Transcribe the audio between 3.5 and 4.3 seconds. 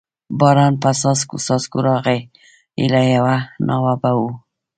ناوه به و.